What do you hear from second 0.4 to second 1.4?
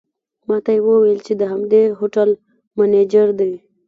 ماته یې وویل چې